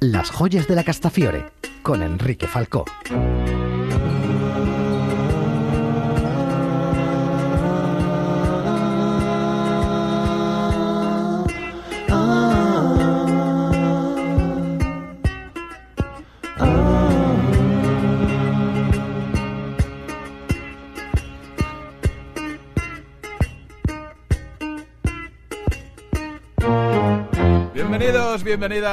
Las 0.00 0.30
joyas 0.30 0.68
de 0.68 0.76
la 0.76 0.84
Castafiore, 0.84 1.46
con 1.82 2.04
Enrique 2.04 2.46
Falcó. 2.46 2.84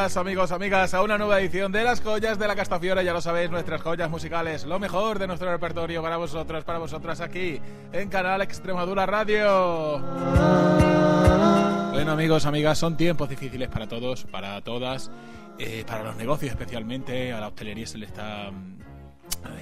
Amigos, 0.05 0.52
amigas 0.52 0.94
a 0.94 1.02
una 1.02 1.18
nueva 1.18 1.40
edición 1.40 1.72
de 1.72 1.84
las 1.84 2.00
joyas 2.00 2.38
de 2.38 2.48
la 2.48 2.55
Castafiore. 2.55 3.04
Ya 3.04 3.12
lo 3.12 3.22
sabéis, 3.22 3.50
nuestras 3.50 3.82
joyas 3.82 4.08
musicales, 4.08 4.63
lo 4.63 4.77
mejor 4.77 5.18
de 5.18 5.26
nuestro 5.26 5.50
repertorio 5.52 6.04
para 6.04 6.18
vosotros, 6.18 6.63
para 6.63 6.77
vosotras 6.77 7.22
aquí 7.22 7.59
en 7.91 8.08
Canal 8.08 8.44
Extremadura 8.44 9.08
Radio. 9.08 9.98
Bueno 11.91 12.12
amigos, 12.12 12.46
amigas, 12.46 12.77
son 12.77 12.98
tiempos 12.98 13.30
difíciles 13.30 13.68
para 13.68 13.88
todos, 13.88 14.26
para 14.26 14.62
todas, 14.62 15.10
eh, 15.58 15.84
para 15.88 16.04
los 16.04 16.16
negocios 16.18 16.52
especialmente, 16.52 17.34
a 17.34 17.40
la 17.40 17.48
hostelería 17.48 17.88
se 17.88 17.98
le 17.98 18.05
está 18.05 18.52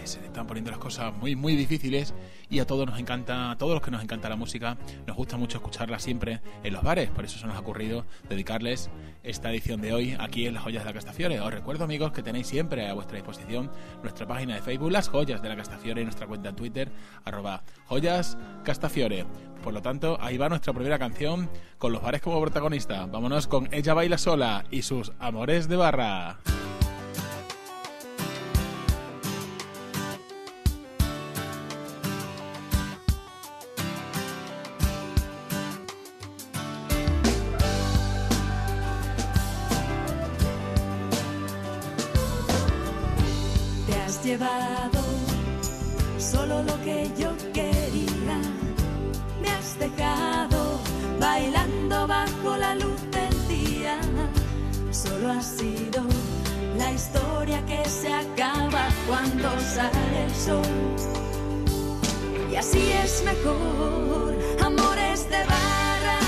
se 0.08 0.20
le 0.20 0.28
están 0.28 0.48
poniendo 0.48 0.72
las 0.72 0.80
cosas 0.80 1.14
muy 1.14 1.36
muy 1.36 1.56
difíciles 1.56 2.14
y 2.50 2.60
a 2.60 2.68
todos 2.68 2.86
nos 2.86 3.00
encanta, 3.00 3.52
a 3.52 3.58
todos 3.58 3.74
los 3.74 3.82
que 3.82 3.92
nos 3.92 4.04
encanta 4.04 4.30
la 4.30 4.36
música, 4.36 4.78
nos 5.08 5.16
gusta 5.16 5.38
mucho 5.38 5.58
escucharla 5.58 6.00
siempre 6.00 6.42
en 6.64 6.74
los 6.74 6.84
bares, 6.84 7.10
por 7.10 7.26
eso 7.26 7.40
se 7.40 7.48
nos 7.48 7.56
ha 7.56 7.60
ocurrido 7.60 8.06
dedicarles 8.30 8.90
esta 9.24 9.52
edición 9.52 9.82
de 9.82 9.94
hoy 9.94 10.16
aquí 10.20 10.46
en 10.46 10.54
las 10.54 10.64
joyas 10.64 10.84
de 10.84 10.90
la 10.90 10.94
Castafiore. 10.94 11.40
Os 11.40 11.54
recuerdo 11.54 11.86
amigos 11.86 12.12
que 12.12 12.22
tenéis 12.22 12.48
siempre 12.48 12.88
a 12.88 12.94
vuestra 12.94 13.16
disposición 13.16 13.72
nuestra 14.02 14.28
página 14.28 14.56
de 14.56 14.62
Facebook, 14.62 14.92
las 14.92 15.08
joyas 15.08 15.42
de 15.42 15.50
la 15.50 15.56
Castafiore 15.56 16.02
y 16.02 16.04
nuestra 16.04 16.28
cuenta 16.28 16.50
en 16.50 16.56
Twitter, 16.56 16.92
arroba 17.24 17.64
joyas 17.86 18.38
Castafiore. 18.64 19.26
Por 19.64 19.74
lo 19.74 19.82
tanto, 19.82 20.18
ahí 20.20 20.38
va 20.38 20.50
nuestra 20.50 20.74
primera 20.74 21.00
canción 21.00 21.50
con 21.78 21.94
los 21.94 22.02
bares 22.02 22.22
como 22.22 22.42
protagonista. 22.42 23.06
Vámonos 23.06 23.48
con 23.48 23.74
Ella 23.74 23.94
Baila 23.94 24.18
Sola 24.18 24.66
y 24.70 24.82
sus 24.82 25.14
amores 25.20 25.70
de 25.70 25.78
barra. 25.78 26.40
Llevado 44.34 45.02
solo 46.18 46.64
lo 46.64 46.76
que 46.82 47.08
yo 47.22 47.30
quería. 47.54 48.38
Me 49.42 49.50
has 49.50 49.78
dejado 49.78 50.80
bailando 51.20 52.08
bajo 52.08 52.58
la 52.58 52.74
luz 52.74 53.00
del 53.18 53.36
día. 53.48 53.96
Solo 54.92 55.32
ha 55.34 55.42
sido 55.42 56.02
la 56.80 56.92
historia 56.92 57.64
que 57.68 57.88
se 57.88 58.12
acaba 58.12 58.84
cuando 59.08 59.50
sale 59.76 60.26
el 60.26 60.36
sol. 60.48 60.74
Y 62.52 62.56
así 62.56 62.84
es 63.04 63.24
mejor, 63.24 64.34
amores 64.64 65.30
de 65.30 65.42
barra 65.54 66.20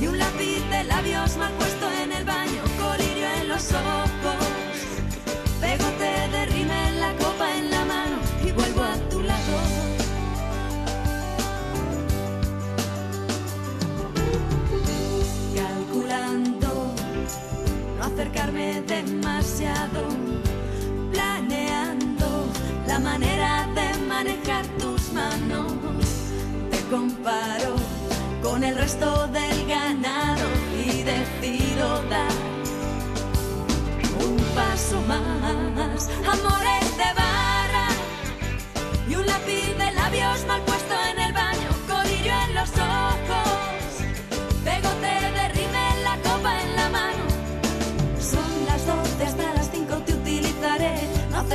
y 0.00 0.06
un 0.06 0.18
lápiz 0.18 0.62
de 0.70 0.84
labios 0.84 1.36
mal 1.38 1.52
puesto 1.58 1.86
en 2.02 2.12
el 2.12 2.24
baño, 2.24 2.62
colirio 2.78 3.26
en 3.40 3.48
los 3.48 3.72
ojos. 3.72 4.13
Acercarme 18.24 18.80
demasiado, 18.86 20.08
planeando 21.12 22.46
la 22.86 22.98
manera 22.98 23.68
de 23.74 23.98
manejar 24.06 24.64
tus 24.78 25.12
manos. 25.12 25.74
Te 26.70 26.80
comparo 26.90 27.76
con 28.42 28.64
el 28.64 28.76
resto 28.76 29.28
del 29.28 29.66
ganado 29.66 30.46
y 30.74 31.02
decido 31.02 32.02
dar 32.08 32.32
un 34.24 34.36
paso 34.54 35.02
más. 35.06 36.08
Amores 36.26 36.96
de 36.96 37.10
barra 37.20 37.88
y 39.06 39.16
un 39.16 39.26
lápiz 39.26 39.76
de 39.76 39.92
labios 39.92 40.46
mal 40.46 40.62
puesto 40.62 40.73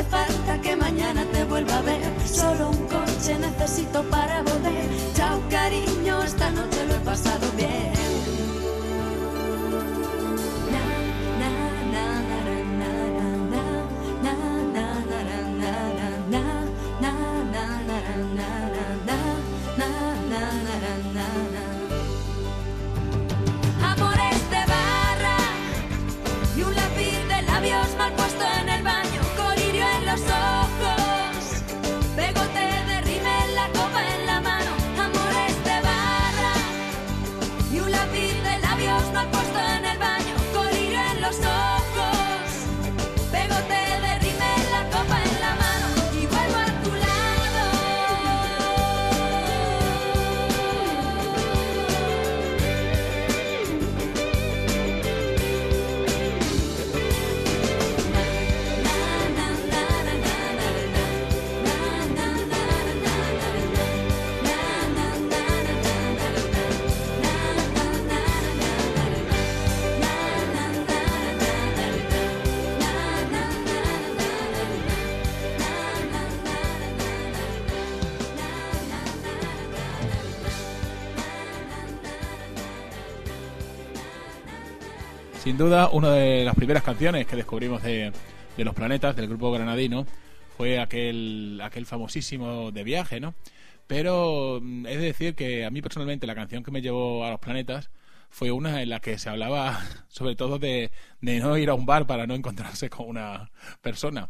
falta 0.10 0.62
que 0.62 0.76
mañana 0.76 1.26
te 1.32 1.44
vuelva 1.46 1.78
a 1.78 1.82
ver. 1.82 2.02
Solo 2.26 2.70
un 2.70 2.88
coche 2.88 3.38
necesito 3.40 4.04
para 4.10 4.19
duda, 85.60 85.90
una 85.90 86.14
de 86.14 86.46
las 86.46 86.56
primeras 86.56 86.84
canciones 86.84 87.28
que 87.28 87.36
descubrimos 87.36 87.84
de, 87.84 88.14
de 88.56 88.64
Los 88.64 88.74
Planetas, 88.74 89.16
del 89.16 89.28
grupo 89.28 89.52
granadino, 89.52 90.08
fue 90.58 90.80
aquel, 90.80 91.60
aquel 91.62 91.86
famosísimo 91.86 92.72
de 92.72 92.84
viaje, 92.86 93.20
¿no? 93.20 93.36
Pero 93.86 94.60
mm, 94.62 94.86
es 94.86 94.98
de 94.98 95.04
decir 95.04 95.36
que 95.36 95.66
a 95.66 95.70
mí 95.70 95.82
personalmente 95.82 96.26
la 96.28 96.34
canción 96.34 96.64
que 96.64 96.72
me 96.72 96.82
llevó 96.82 97.26
a 97.26 97.32
Los 97.32 97.42
Planetas 97.42 97.92
fue 98.30 98.52
una 98.52 98.82
en 98.82 98.90
la 98.90 99.02
que 99.02 99.18
se 99.18 99.30
hablaba 99.30 99.82
sobre 100.08 100.38
todo 100.38 100.60
de, 100.60 100.92
de 101.20 101.40
no 101.40 101.58
ir 101.58 101.70
a 101.70 101.74
un 101.74 101.86
bar 101.86 102.08
para 102.08 102.26
no 102.26 102.36
encontrarse 102.36 102.90
con 102.90 103.10
una 103.10 103.52
persona. 103.82 104.30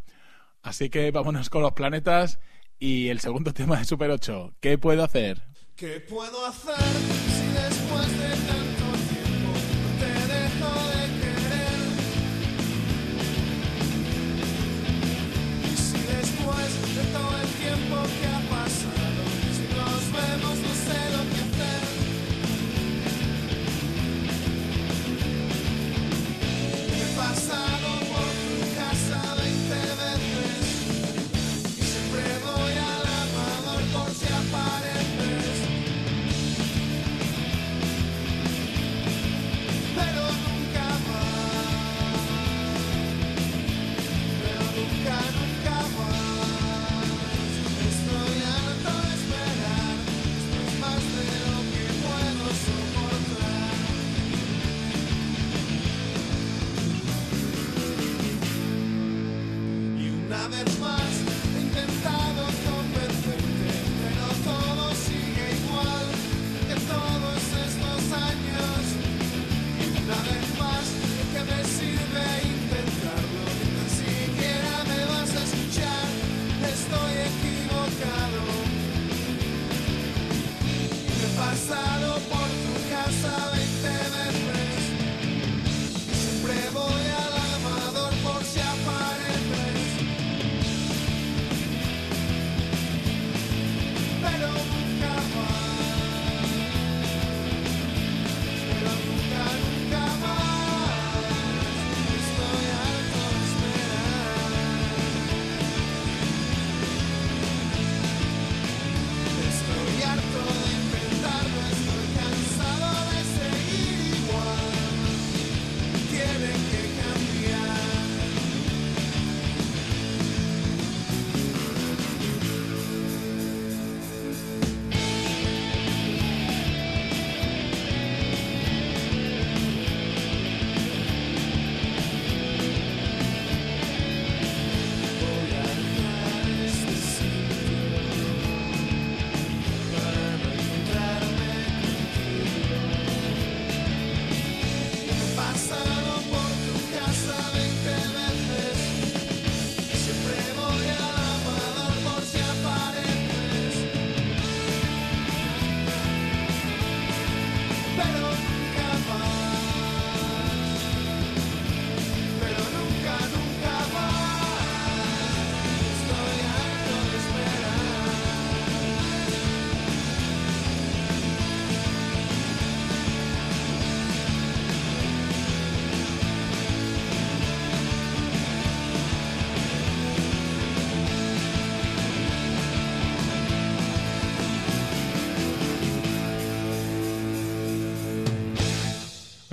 Así 0.63 0.89
que 0.89 1.11
vámonos 1.11 1.51
con 1.51 1.61
Los 1.61 1.73
Planetas 1.73 2.39
y 2.79 3.09
el 3.09 3.19
segundo 3.19 3.53
tema 3.53 3.77
de 3.77 3.85
Super 3.85 4.09
8. 4.09 4.55
¿Qué 4.59 4.79
puedo 4.79 5.03
hacer? 5.03 5.43
¿Qué 5.75 5.99
puedo 5.99 6.45
hacer 6.47 6.75
si 6.75 7.47
después 7.53 8.19
de 8.19 8.68
todo 17.13 17.37
el 17.41 17.47
tiempo 17.59 17.95
que 18.21 18.28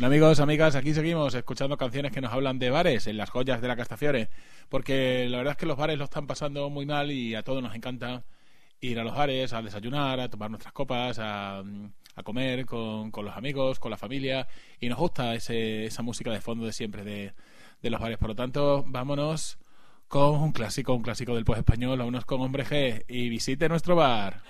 Amigos, 0.06 0.38
amigas, 0.38 0.76
aquí 0.76 0.94
seguimos 0.94 1.34
escuchando 1.34 1.76
canciones 1.76 2.12
que 2.12 2.20
nos 2.20 2.32
hablan 2.32 2.60
de 2.60 2.70
bares 2.70 3.08
en 3.08 3.16
las 3.16 3.28
joyas 3.28 3.60
de 3.60 3.66
la 3.66 3.74
Castafiore, 3.74 4.30
porque 4.68 5.26
la 5.28 5.38
verdad 5.38 5.54
es 5.54 5.56
que 5.56 5.66
los 5.66 5.76
bares 5.76 5.98
lo 5.98 6.04
están 6.04 6.28
pasando 6.28 6.70
muy 6.70 6.86
mal 6.86 7.10
y 7.10 7.34
a 7.34 7.42
todos 7.42 7.60
nos 7.60 7.74
encanta 7.74 8.22
ir 8.80 9.00
a 9.00 9.02
los 9.02 9.16
bares, 9.16 9.52
a 9.52 9.62
desayunar, 9.62 10.20
a 10.20 10.30
tomar 10.30 10.48
nuestras 10.48 10.72
copas, 10.72 11.18
a, 11.20 11.64
comer 12.22 12.66
con, 12.66 13.10
con, 13.10 13.24
los 13.24 13.36
amigos, 13.36 13.80
con 13.80 13.90
la 13.90 13.96
familia, 13.96 14.46
y 14.78 14.88
nos 14.88 14.96
gusta 14.96 15.34
esa 15.34 16.02
música 16.02 16.30
de 16.30 16.40
fondo 16.40 16.66
de 16.66 16.72
siempre 16.72 17.02
de, 17.02 17.32
de 17.82 17.90
los 17.90 18.00
bares. 18.00 18.16
Por 18.16 18.28
lo 18.28 18.36
tanto, 18.36 18.84
vámonos 18.86 19.58
con 20.06 20.36
un 20.40 20.52
clásico, 20.52 20.94
un 20.94 21.02
clásico 21.02 21.34
del 21.34 21.44
pop 21.44 21.56
español, 21.56 21.98
vámonos 21.98 22.24
con 22.24 22.40
Hombre 22.42 22.64
G 22.64 23.04
y 23.08 23.28
visite 23.28 23.68
nuestro 23.68 23.96
bar. 23.96 24.40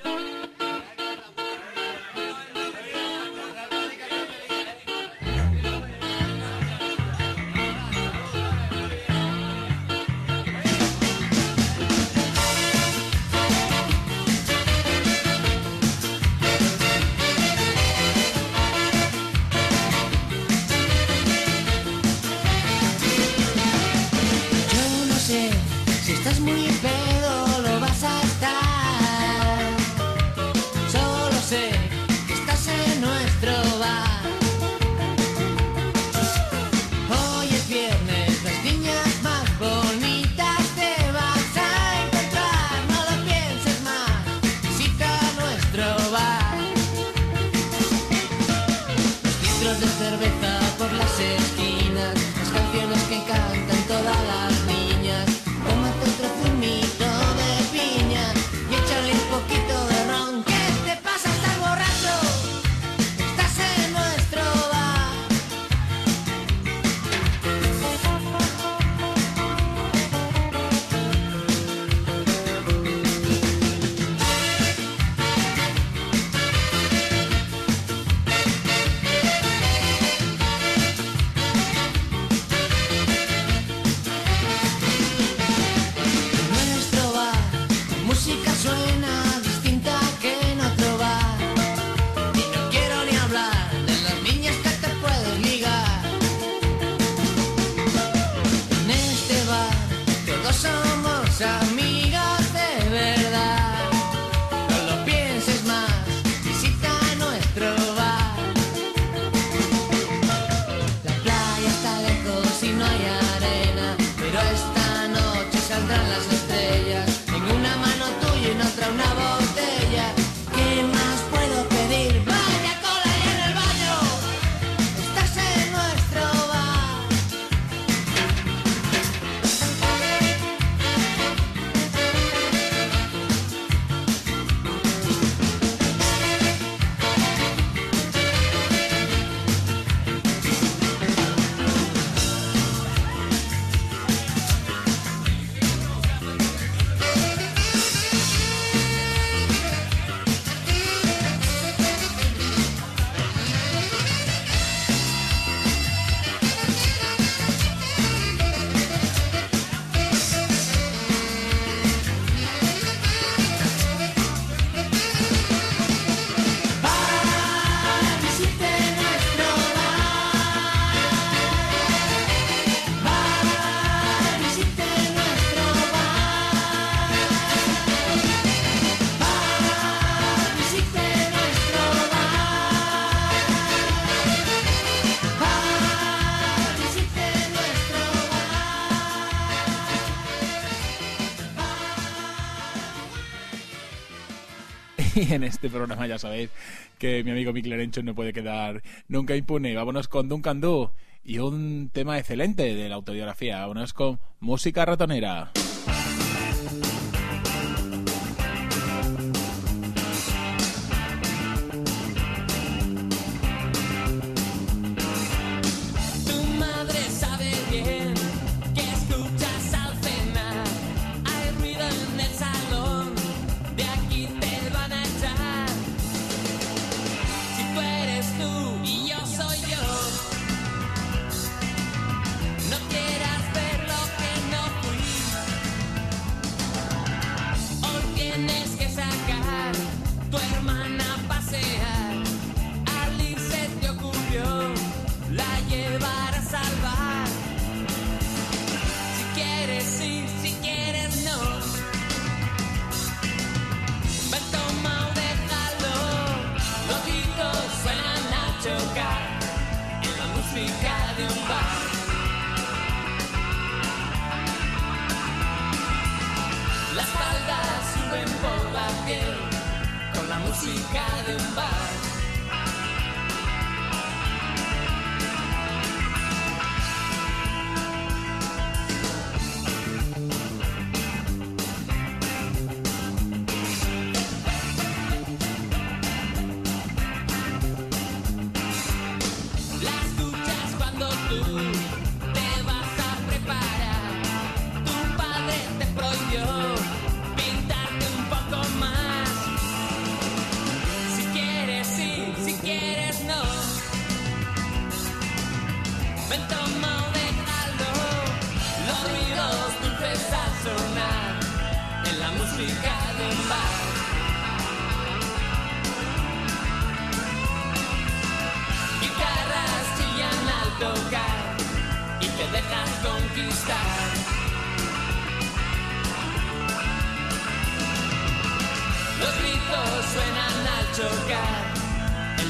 y 195.29 195.33
en 195.33 195.45
este 195.45 195.71
programa 195.71 196.07
ya 196.07 196.19
sabéis 196.19 196.51
que 196.99 197.25
mi 197.25 197.31
amigo 197.31 197.53
Miclerencho 197.53 198.03
no 198.03 198.15
puede 198.15 198.35
quedar 198.35 198.83
nunca 199.09 199.35
impune. 199.35 199.75
Vámonos 199.75 200.09
con 200.09 200.29
Duncan 200.29 200.61
Du 200.61 200.91
y 201.25 201.39
un 201.39 201.91
tema 201.91 202.19
excelente 202.19 202.75
de 202.75 202.89
la 202.89 202.97
autobiografía. 202.97 203.61
Vámonos 203.61 203.95
con 203.95 204.21
música 204.41 204.85
ratonera. 204.85 205.53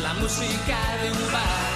La 0.06 0.14
música 0.14 0.78
de 1.02 1.10
un 1.10 1.32
bar. 1.32 1.75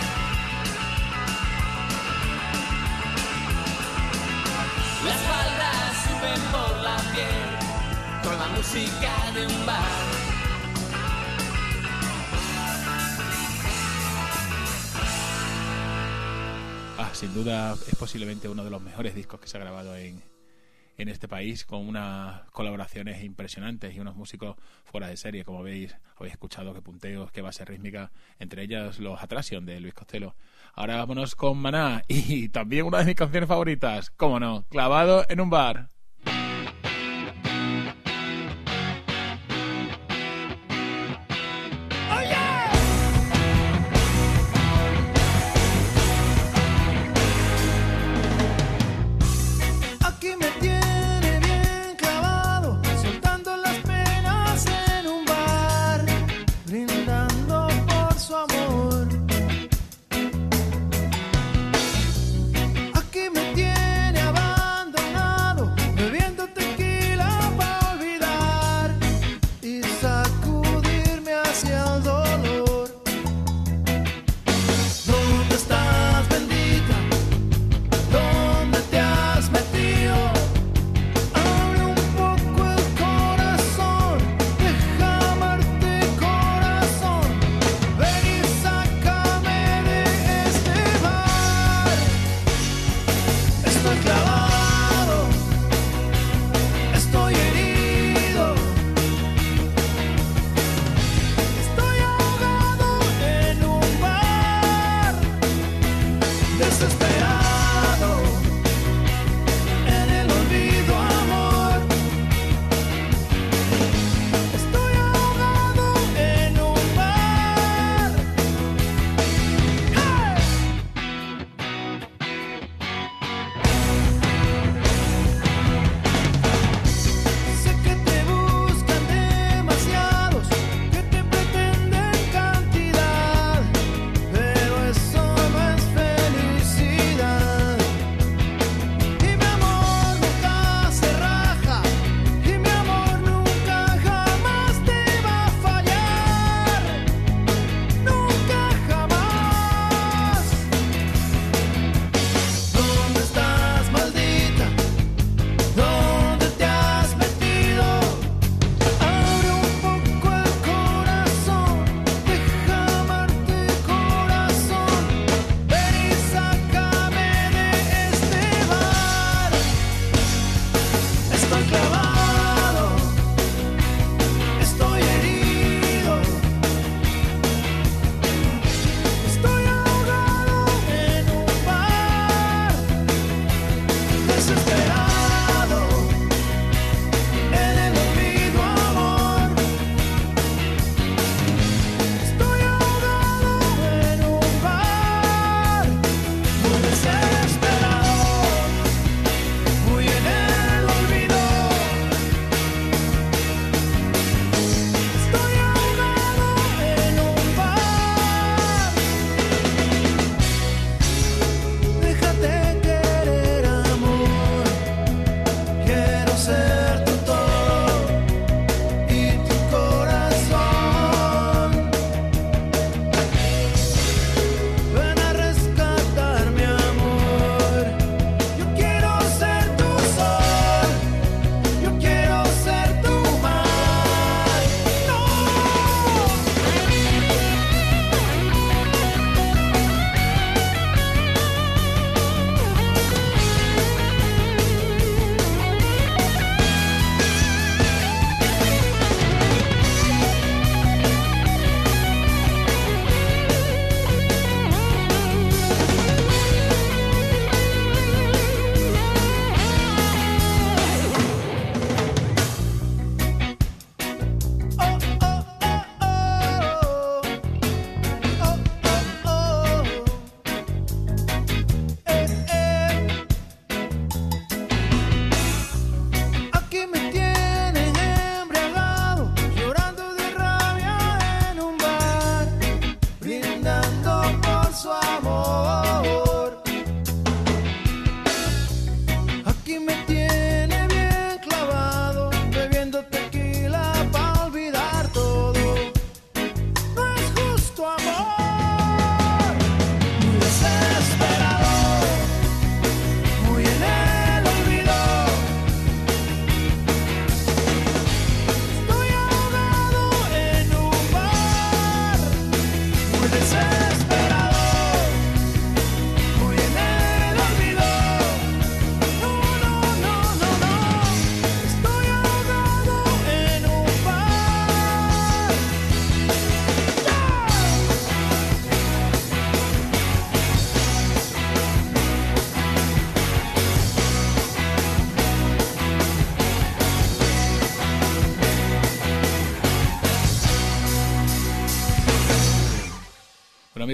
Las 5.04 5.20
faldas 5.30 5.96
suben 6.04 6.40
por 6.52 6.76
la 6.80 6.96
piel 7.12 8.22
con 8.22 8.38
la 8.38 8.48
música 8.56 9.12
de 9.34 9.46
un 9.48 9.66
bar. 9.66 9.82
Ah, 16.98 17.10
sin 17.12 17.34
duda 17.34 17.74
es 17.88 17.96
posiblemente 17.96 18.48
uno 18.48 18.62
de 18.62 18.70
los 18.70 18.80
mejores 18.80 19.16
discos 19.16 19.40
que 19.40 19.48
se 19.48 19.56
ha 19.56 19.60
grabado 19.60 19.96
en, 19.96 20.22
en 21.02 21.08
este 21.08 21.28
país, 21.28 21.64
con 21.64 21.86
unas 21.86 22.42
colaboraciones 22.50 23.22
impresionantes 23.24 23.94
y 23.94 24.00
unos 24.00 24.16
músicos 24.16 24.56
fuera 24.84 25.08
de 25.08 25.16
serie, 25.16 25.44
como 25.44 25.62
veis, 25.62 25.96
habéis 26.16 26.34
escuchado 26.34 26.74
que 26.74 26.82
punteos, 26.82 27.32
que 27.32 27.42
base 27.42 27.64
rítmica, 27.64 28.10
entre 28.38 28.62
ellas 28.62 28.98
los 28.98 29.22
Attraction 29.22 29.64
de 29.64 29.80
Luis 29.80 29.94
Costello. 29.94 30.34
Ahora 30.74 30.96
vámonos 30.96 31.34
con 31.34 31.58
Maná 31.58 32.02
y 32.08 32.48
también 32.48 32.86
una 32.86 32.98
de 32.98 33.06
mis 33.06 33.14
canciones 33.14 33.48
favoritas, 33.48 34.10
cómo 34.10 34.38
no, 34.40 34.64
clavado 34.68 35.24
en 35.28 35.40
un 35.40 35.50
bar. 35.50 35.88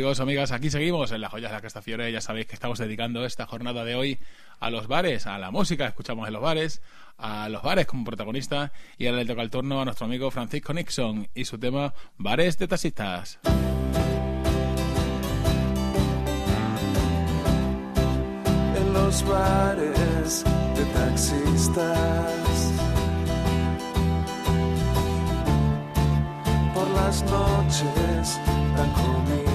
Amigos, 0.06 0.20
amigas, 0.20 0.52
aquí 0.52 0.70
seguimos 0.70 1.10
en 1.10 1.20
las 1.20 1.32
joyas 1.32 1.50
de 1.50 1.56
la 1.56 1.60
Castafiore. 1.60 2.12
Ya 2.12 2.20
sabéis 2.20 2.46
que 2.46 2.54
estamos 2.54 2.78
dedicando 2.78 3.24
esta 3.24 3.44
jornada 3.44 3.84
de 3.84 3.96
hoy 3.96 4.18
a 4.60 4.70
los 4.70 4.86
bares, 4.86 5.26
a 5.26 5.36
la 5.36 5.50
música 5.50 5.82
que 5.82 5.88
escuchamos 5.88 6.28
en 6.28 6.32
los 6.32 6.40
bares, 6.42 6.80
a 7.18 7.48
los 7.48 7.60
bares 7.60 7.86
como 7.86 8.04
protagonista. 8.04 8.72
Y 8.98 9.06
ahora 9.06 9.18
le 9.18 9.26
toca 9.26 9.42
el 9.42 9.50
turno 9.50 9.80
a 9.80 9.84
nuestro 9.84 10.06
amigo 10.06 10.30
Francisco 10.30 10.72
Nixon 10.72 11.26
y 11.34 11.44
su 11.44 11.58
tema 11.58 11.92
Bares 12.18 12.56
de 12.56 12.68
taxistas. 12.68 13.40
en 18.76 18.92
los 18.92 19.26
bares 19.26 20.44
de 20.76 20.84
taxistas. 20.94 22.72
Por 26.74 26.88
las 26.90 27.24
noches 27.24 28.38
dan 28.76 29.45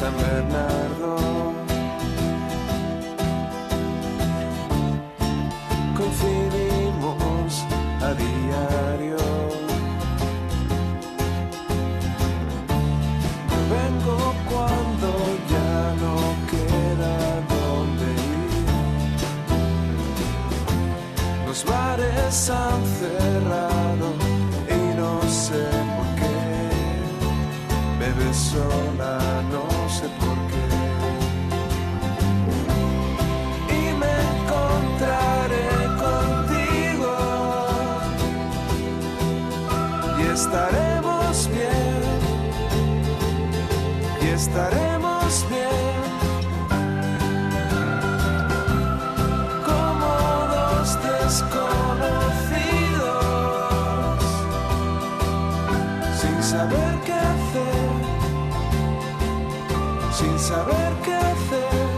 San 0.00 0.16
Bernardo. 0.16 1.12
Coincidimos 5.94 7.50
a 8.00 8.14
diario. 8.14 9.18
Vengo 13.74 14.18
cuando 14.50 15.08
ya 15.54 15.76
no 16.02 16.16
queda 16.50 17.14
donde 17.52 18.06
ir. 18.38 18.64
Los 21.46 21.60
bares 21.66 22.48
han 22.48 22.82
cerrado 23.00 24.06
y 24.66 24.80
no 24.98 25.12
sé 25.28 25.62
por 25.94 26.08
qué. 26.20 26.38
Bebes 27.98 28.38
sola, 28.38 29.14
no 29.52 29.69
Y 33.68 33.92
me 34.00 34.14
encontraré 34.36 35.68
contigo. 36.04 37.14
Y 40.18 40.22
estaremos 40.32 41.48
bien. 41.50 42.02
Y 44.22 44.26
estaremos 44.28 44.89
saber 60.50 60.92
qué 61.04 61.14
hacer. 61.32 61.88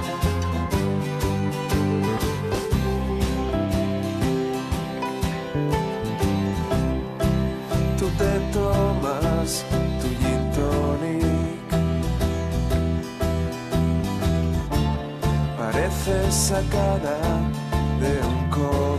Tú 7.99 8.07
te 8.21 8.33
tomas 8.57 9.65
tu 10.01 10.09
gin 10.21 10.43
tonic. 10.57 11.69
Parece 15.59 16.15
sacada 16.31 17.19
de 18.03 18.13
un 18.33 18.41
cómic. 18.51 18.92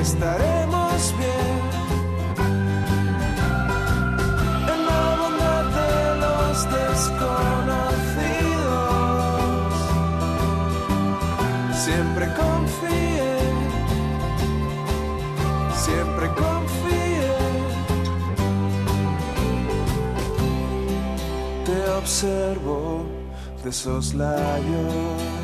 Estaremos 0.00 1.14
bien. 1.18 1.58
En 4.72 4.80
la 4.86 5.04
bondad 5.20 5.64
de 5.80 5.94
los 6.24 6.54
desconocidos, 6.78 7.84
siempre 11.84 12.26
confíe, 12.34 13.30
siempre 15.84 16.26
confíe. 16.44 17.36
Te 21.66 21.78
observo 21.90 22.80
de 23.64 23.70
soslayo. 23.72 25.37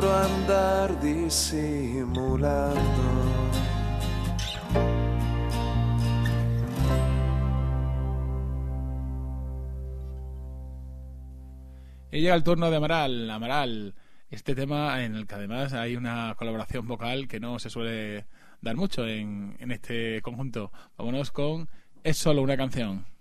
Andar 0.00 1.00
disimulando. 1.00 2.22
Y 12.10 12.20
llega 12.20 12.34
el 12.34 12.42
turno 12.42 12.70
de 12.70 12.76
Amaral. 12.76 13.30
Amaral, 13.30 13.94
este 14.30 14.54
tema 14.54 15.04
en 15.04 15.14
el 15.14 15.26
que 15.26 15.34
además 15.34 15.72
hay 15.74 15.96
una 15.96 16.34
colaboración 16.36 16.86
vocal 16.86 17.28
que 17.28 17.38
no 17.40 17.58
se 17.58 17.70
suele 17.70 18.26
dar 18.60 18.76
mucho 18.76 19.06
en, 19.06 19.56
en 19.60 19.72
este 19.72 20.22
conjunto. 20.22 20.72
Vámonos 20.96 21.30
con 21.30 21.68
Es 22.02 22.16
solo 22.16 22.42
una 22.42 22.56
canción. 22.56 23.11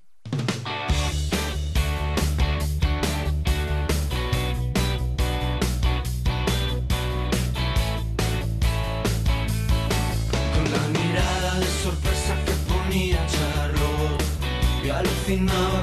Y 15.31 15.80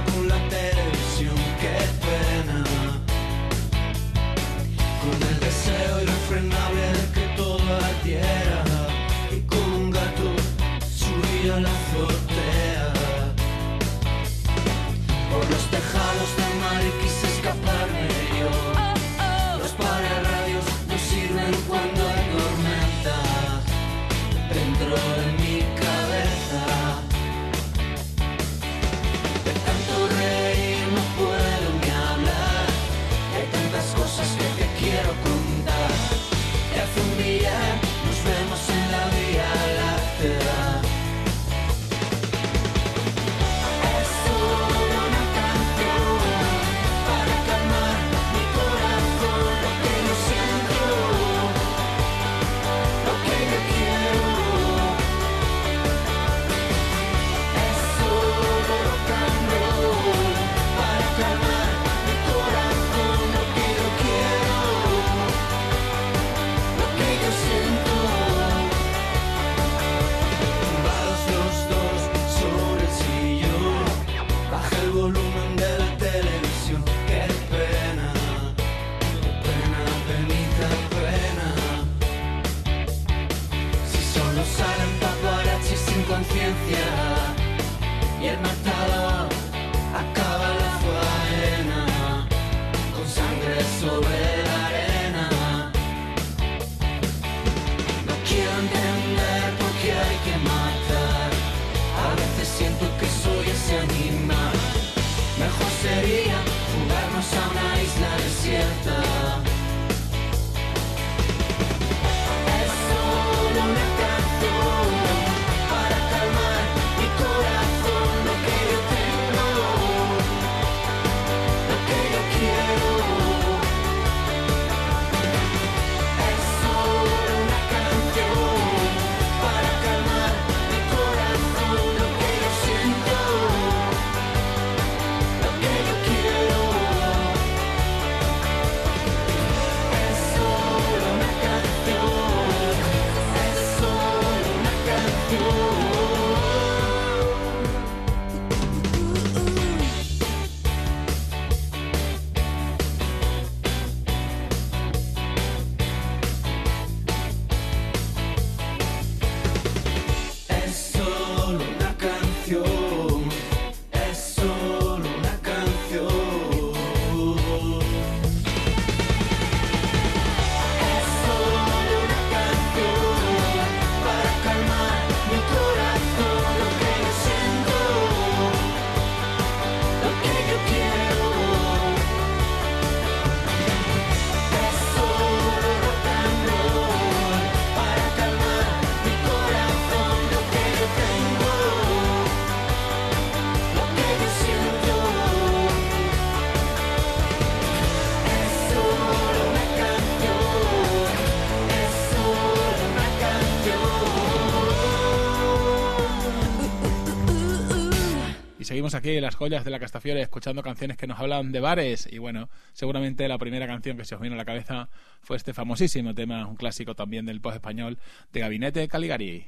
aquí 208.95 209.11
en 209.11 209.23
las 209.23 209.35
joyas 209.35 209.65
de 209.65 209.71
la 209.71 209.79
Castafiore 209.79 210.21
escuchando 210.21 210.63
canciones 210.63 210.97
que 210.97 211.07
nos 211.07 211.19
hablan 211.19 211.53
de 211.53 211.61
bares 211.61 212.09
y 212.11 212.19
bueno, 212.19 212.49
seguramente 212.73 213.29
la 213.29 213.39
primera 213.39 213.67
canción 213.67 213.97
que 213.97 214.05
se 214.05 214.15
os 214.15 214.21
vino 214.21 214.35
a 214.35 214.39
la 214.39 214.45
cabeza 214.45 214.89
fue 215.23 215.37
este 215.37 215.53
famosísimo 215.53 216.15
tema, 216.15 216.47
un 216.47 216.57
clásico 216.57 216.95
también 216.95 217.27
del 217.27 217.41
post 217.41 217.57
español 217.57 217.99
de 218.33 218.41
Gabinete 218.41 218.89
Caligari. 218.89 219.47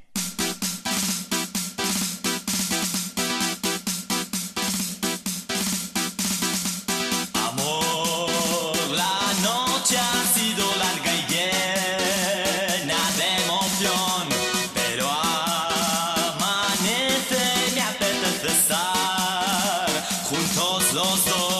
lost 20.94 21.32
all. 21.32 21.59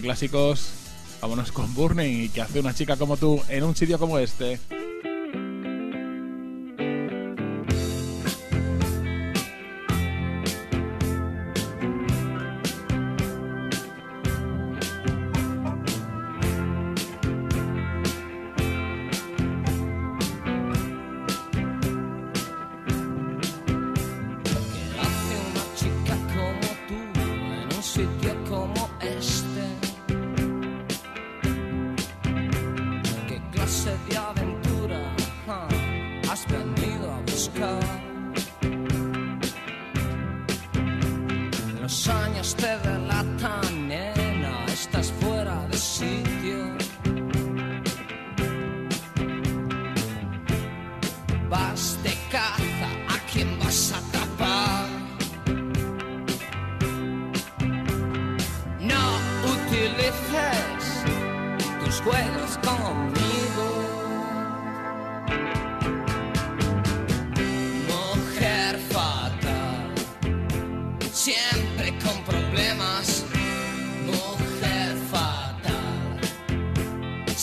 clásicos. 0.00 0.70
Vámonos 1.20 1.50
con 1.52 1.74
Burning 1.74 2.24
y 2.24 2.28
que 2.28 2.40
hace 2.40 2.60
una 2.60 2.74
chica 2.74 2.96
como 2.96 3.16
tú 3.16 3.42
en 3.48 3.64
un 3.64 3.74
sitio 3.74 3.98
como 3.98 4.18
este. 4.18 4.60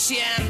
Yeah. 0.08 0.45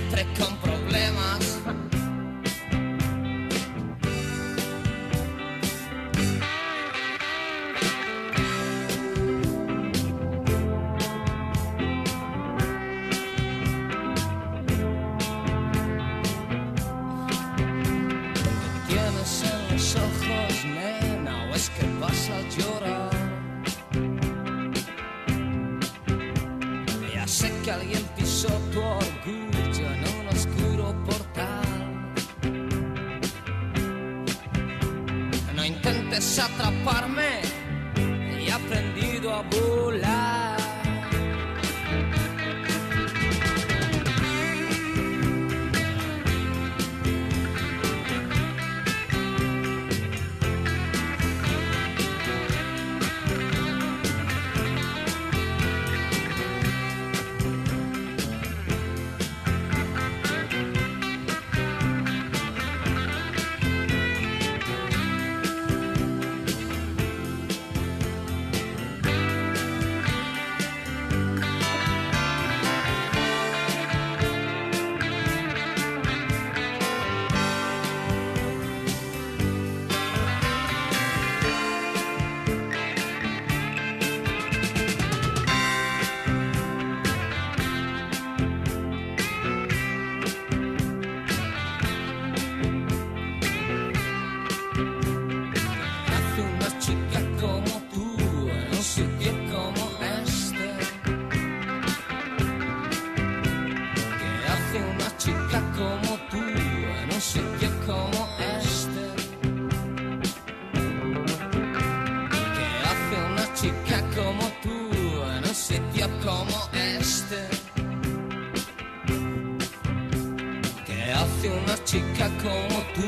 como 122.43 122.83
tú, 122.95 123.03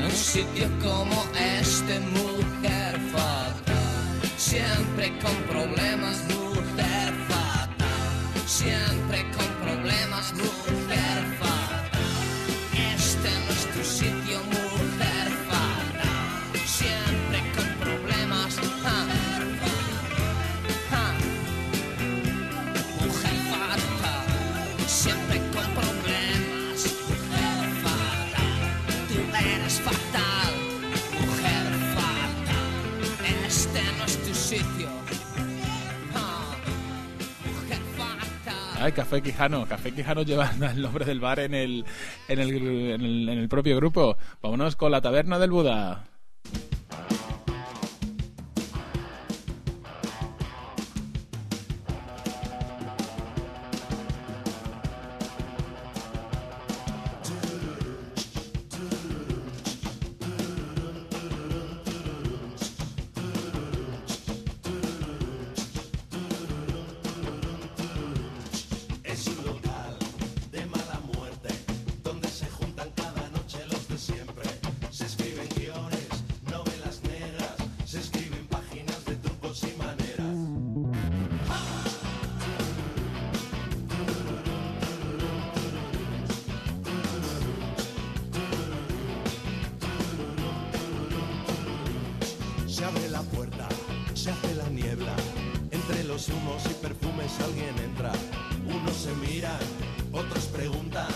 no 0.00 0.06
un 0.06 0.12
sitio 0.12 0.68
como 0.80 1.24
él. 1.38 1.51
Café 38.92 39.22
Quijano. 39.22 39.66
Café 39.66 39.92
Quijano 39.92 40.22
lleva 40.22 40.50
el 40.72 40.82
nombre 40.82 41.04
del 41.04 41.20
bar 41.20 41.40
en 41.40 41.54
el, 41.54 41.84
en 42.28 42.38
el, 42.38 42.50
en 42.50 43.00
el, 43.02 43.28
en 43.28 43.38
el 43.38 43.48
propio 43.48 43.76
grupo. 43.76 44.16
Vámonos 44.42 44.76
con 44.76 44.92
la 44.92 45.00
taberna 45.00 45.38
del 45.38 45.50
Buda. 45.50 46.11
Humos 96.28 96.62
y 96.70 96.74
perfumes 96.74 97.32
alguien 97.40 97.76
entra. 97.78 98.12
Unos 98.64 98.94
se 98.94 99.12
miran, 99.14 99.58
otros 100.12 100.44
preguntan 100.46 101.08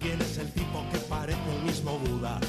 quién 0.00 0.20
es 0.20 0.36
el 0.38 0.50
tipo 0.52 0.84
que 0.90 0.98
parece 0.98 1.38
el 1.56 1.62
mismo 1.62 1.96
Buda. 1.98 2.40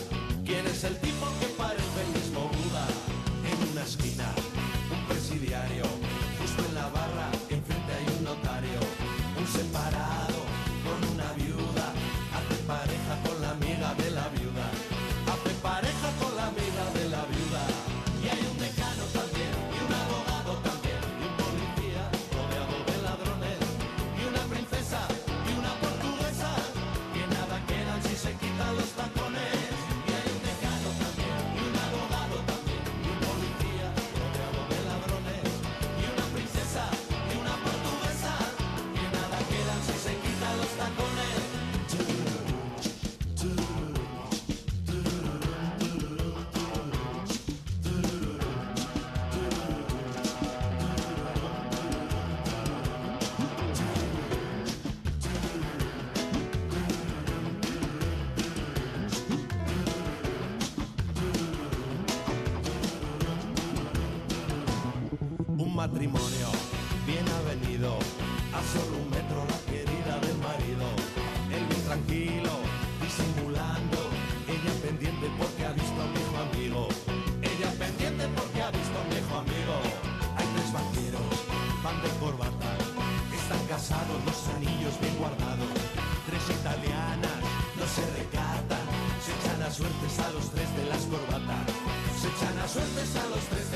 suerte 92.70 92.99
a 92.99 93.30
los 93.30 93.43
tres. 93.45 93.68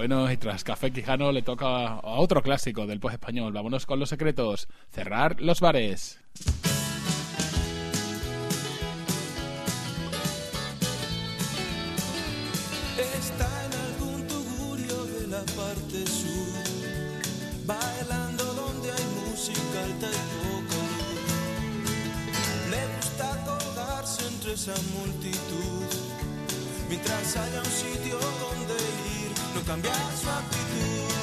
Bueno, 0.00 0.32
y 0.32 0.38
tras 0.38 0.64
Café 0.64 0.90
Quijano 0.90 1.30
le 1.30 1.42
toca 1.42 1.66
a 1.66 2.00
otro 2.00 2.40
clásico 2.40 2.86
del 2.86 3.00
post 3.00 3.16
español. 3.16 3.52
Vámonos 3.52 3.84
con 3.84 4.00
los 4.00 4.08
secretos. 4.08 4.66
Cerrar 4.90 5.42
los 5.42 5.60
bares. 5.60 6.18
Está 12.96 13.66
en 13.66 13.74
algún 13.74 14.26
tugurio 14.26 15.04
de 15.04 15.26
la 15.26 15.42
parte 15.42 16.06
sur, 16.06 16.64
bailando 17.66 18.44
donde 18.54 18.92
hay 18.92 19.04
música 19.28 19.84
alta 19.84 20.06
y 20.06 20.12
poca. 20.40 20.82
Le 22.70 22.86
gusta 22.96 23.44
colgarse 23.44 24.26
entre 24.28 24.52
esa 24.54 24.74
multitud, 24.98 25.84
mientras 26.88 27.36
haya 27.36 27.58
un 27.58 27.66
sitio 27.66 28.18
donde 28.18 28.49
cambiar 29.70 29.94
su 30.20 30.28
actitud. 30.28 31.19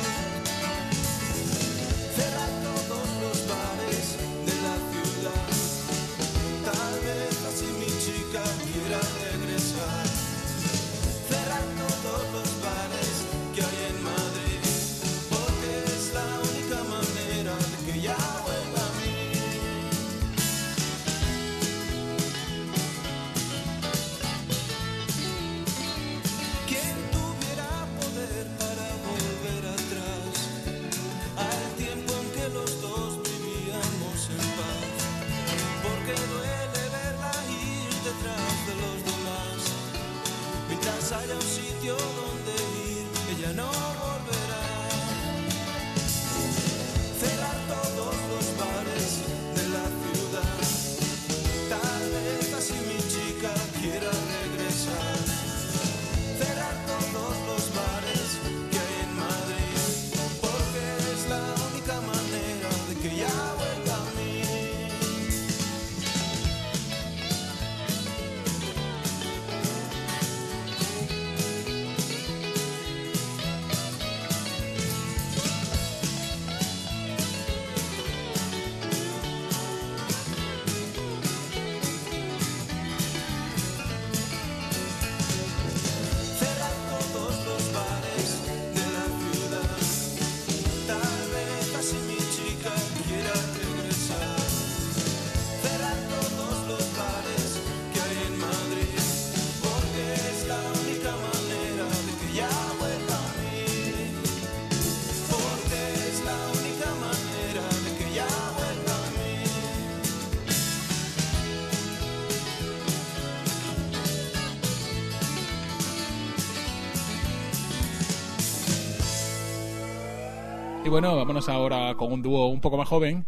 Y 120.87 120.89
bueno, 120.89 121.17
vámonos 121.17 121.49
ahora 121.49 121.95
con 121.95 122.13
un 122.13 122.21
dúo 122.21 122.47
un 122.47 122.61
poco 122.61 122.77
más 122.77 122.87
joven. 122.87 123.27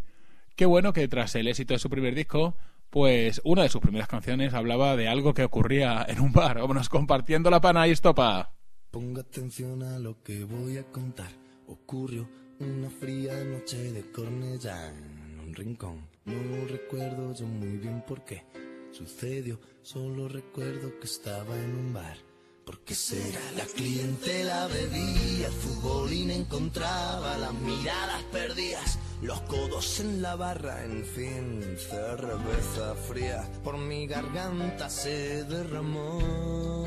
Qué 0.56 0.66
bueno 0.66 0.94
que 0.94 1.10
tras 1.10 1.36
el 1.36 1.46
éxito 1.46 1.74
de 1.74 1.80
su 1.80 1.90
primer 1.90 2.16
disco, 2.16 2.56
pues 2.90 3.42
una 3.44 3.64
de 3.64 3.68
sus 3.68 3.82
primeras 3.82 4.08
canciones 4.08 4.54
hablaba 4.54 4.96
de 4.96 5.10
algo 5.10 5.34
que 5.34 5.44
ocurría 5.44 6.06
en 6.08 6.22
un 6.22 6.32
bar. 6.32 6.58
Vámonos 6.58 6.88
compartiendo 6.88 7.50
la 7.50 7.60
pana 7.60 7.86
y 7.86 7.92
estopa. 7.92 8.54
Ponga 8.92 9.24
atención 9.24 9.84
a 9.84 10.00
lo 10.00 10.24
que 10.24 10.46
voy 10.46 10.78
a 10.78 10.90
contar. 10.90 11.32
Ocurrió 11.68 12.30
una 12.62 12.90
fría 12.90 13.44
noche 13.44 13.92
de 13.92 14.10
Cornellá 14.10 14.88
en 14.88 15.42
un 15.42 15.54
rincón. 15.54 16.08
No 16.24 16.66
recuerdo 16.66 17.36
yo 17.36 17.46
muy 17.46 17.78
bien 17.78 18.06
por 18.08 18.24
qué 18.24 18.46
sucedió. 18.92 19.60
Solo 19.82 20.30
recuerdo 20.30 20.98
que 20.98 21.08
estaba 21.08 21.58
en 21.58 21.76
un 21.76 21.94
bar. 21.94 22.29
¿Por 22.70 22.82
qué 22.82 22.94
será? 22.94 23.42
La 23.58 23.66
clientela 23.66 24.68
bebía, 24.68 25.48
el 25.48 25.54
futbolín 25.54 26.30
encontraba 26.30 27.36
las 27.40 27.52
miradas 27.52 28.22
perdidas, 28.32 29.00
los 29.24 29.42
codos 29.42 30.00
en 30.02 30.22
la 30.22 30.36
barra, 30.36 30.86
en 30.86 31.04
fin, 31.04 31.64
cerveza 31.80 32.94
fría 33.08 33.50
por 33.64 33.76
mi 33.80 34.06
garganta 34.06 34.88
se 34.88 35.44
derramó. 35.46 36.86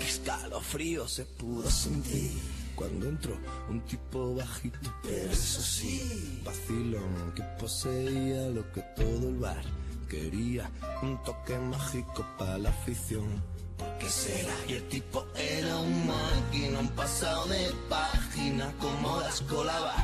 Qué 0.00 0.06
escalofrío 0.06 1.06
se 1.06 1.26
pudo 1.26 1.70
sentir 1.70 2.32
cuando 2.74 3.06
entró 3.06 3.36
un 3.68 3.80
tipo 3.82 4.34
bajito, 4.34 4.92
pero 5.04 5.30
eso 5.30 5.62
sí, 5.62 6.42
vacilón 6.44 7.34
que 7.36 7.44
poseía 7.60 8.48
lo 8.48 8.68
que 8.72 8.82
todo 8.96 9.28
el 9.28 9.36
bar 9.36 9.62
quería, 10.08 10.68
un 11.02 11.22
toque 11.22 11.56
mágico 11.56 12.26
para 12.36 12.58
la 12.58 12.70
afición. 12.70 13.49
¿Por 13.80 13.98
qué 13.98 14.08
será? 14.10 14.54
Y 14.68 14.74
el 14.74 14.82
tipo 14.88 15.26
era 15.34 15.76
un 15.78 16.06
máquina, 16.06 16.80
un 16.80 16.88
pasado 16.88 17.46
de 17.46 17.72
página, 17.88 18.70
como 18.78 19.20
las 19.20 19.40
colaba, 19.40 19.94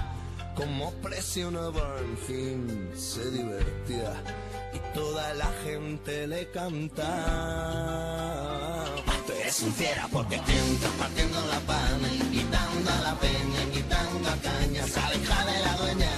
como 0.55 0.91
presionaba, 0.95 1.99
en 2.01 2.17
fin, 2.27 2.91
se 2.97 3.31
divertía 3.31 4.15
y 4.73 4.79
toda 4.95 5.35
la 5.35 5.51
gente 5.63 6.27
le 6.27 6.51
cantaba. 6.51 7.07
Tú 9.27 9.33
eres 9.41 9.63
fiera 9.77 10.09
porque 10.11 10.37
entras 10.37 10.93
partiendo 10.99 11.39
la 11.47 11.61
pana, 11.61 12.09
invitando 12.09 12.91
a 12.91 13.01
la 13.09 13.15
peña, 13.17 13.63
invitando 13.65 14.29
a 14.31 14.37
caña, 14.37 14.87
sale 14.87 15.17
hija 15.17 15.45
de 15.45 15.59
la 15.67 15.77
dueña, 15.77 16.13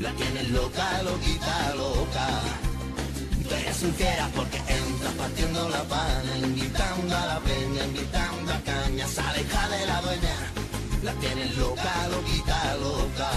la 0.00 0.12
tienes 0.12 0.48
loca, 0.50 1.02
loquita, 1.02 1.74
loca. 1.74 2.28
Tú 3.46 3.54
eres 3.54 3.76
fiera 3.96 4.30
porque 4.34 4.45
partiendo 5.36 5.68
la 5.68 5.82
pana, 5.84 6.38
invitando 6.38 7.14
a 7.14 7.26
la 7.26 7.40
peña, 7.40 7.84
invitando 7.84 8.52
a 8.52 8.60
caña, 8.60 9.06
sale 9.06 9.44
de 9.44 9.86
la 9.86 10.00
dueña, 10.00 10.36
la 11.02 11.12
tienes 11.14 11.56
loca, 11.58 12.08
loquita, 12.08 12.76
loca. 12.76 13.30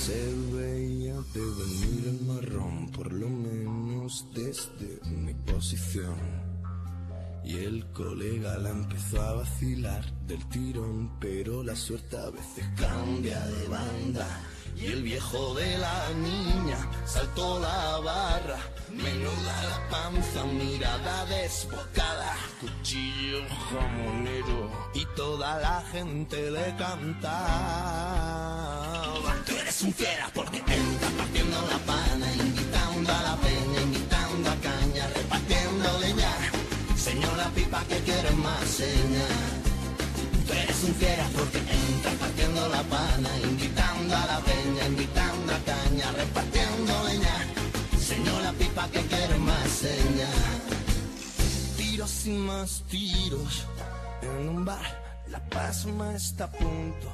Se 0.00 0.34
veía 0.54 1.14
de 1.34 1.40
venir 1.40 2.04
el 2.08 2.20
marrón, 2.26 2.90
por 2.90 3.12
lo 3.12 3.28
menos 3.28 4.24
desde 4.32 4.98
mi 5.10 5.34
posición. 5.34 6.16
Y 7.44 7.56
el 7.56 7.84
colega 7.92 8.56
la 8.56 8.70
empezó 8.70 9.20
a 9.20 9.34
vacilar 9.34 10.04
del 10.26 10.48
tirón, 10.48 11.18
pero 11.20 11.62
la 11.62 11.76
suerte 11.76 12.16
a 12.16 12.30
veces 12.30 12.64
cambia 12.76 13.40
de 13.46 13.68
banda. 13.68 14.26
Y 14.80 14.86
el 14.86 15.02
viejo 15.02 15.54
de 15.54 15.76
la 15.78 16.08
niña 16.14 16.78
saltó 17.04 17.58
la 17.58 17.98
barra, 17.98 18.58
menuda 18.90 19.62
la 19.70 19.88
panza, 19.90 20.44
mirada 20.44 21.24
desbocada, 21.26 22.36
cuchillo 22.60 23.40
jamonero 23.70 24.70
y 24.94 25.04
toda 25.16 25.58
la 25.58 25.82
gente 25.90 26.50
le 26.52 26.76
cantaba. 26.76 27.38
Tú 29.46 29.56
eres 29.56 29.82
un 29.82 29.92
fiera 29.92 30.30
porque 30.32 30.58
entras 30.58 31.12
partiendo 31.12 31.60
la 31.62 31.78
pana, 31.78 32.32
invitando 32.34 33.12
a 33.12 33.22
la 33.22 33.36
peña, 33.36 33.80
invitando 33.82 34.50
a 34.50 34.56
caña, 34.56 35.08
repartiendo 35.12 35.98
leña. 35.98 36.30
Señora 36.96 37.50
pipa 37.52 37.82
que 37.88 37.98
quiere 37.98 38.30
más 38.30 38.64
señal. 38.64 39.62
Tú 40.46 40.52
eres 40.52 40.84
un 40.84 40.94
fiera 40.94 41.28
porque 41.36 41.58
entras 41.58 42.14
partiendo 42.14 42.68
la 42.68 42.82
pana, 42.84 43.30
repartiendo 46.12 46.92
leña. 47.04 47.36
Señora 47.98 48.52
pipa 48.52 48.88
que 48.88 49.00
quiere 49.02 49.38
más 49.38 49.68
señal. 49.68 50.62
Tiros 51.76 52.26
y 52.26 52.30
más 52.30 52.82
tiros 52.88 53.66
en 54.22 54.48
un 54.48 54.64
bar. 54.64 55.24
La 55.28 55.40
pasma 55.50 56.14
está 56.14 56.44
a 56.44 56.50
punto 56.52 57.08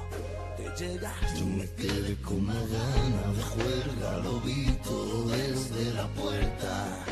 de 0.58 0.64
llegar. 0.78 1.14
Yo 1.36 1.46
me 1.46 1.68
quedé 1.70 2.16
con 2.22 2.40
una 2.40 2.54
gana 2.54 3.32
de 3.36 3.42
juerga, 3.42 4.18
lo 4.18 4.40
vi 4.40 4.66
todo 4.84 5.28
desde 5.28 5.92
la 5.94 6.06
puerta 6.08 7.04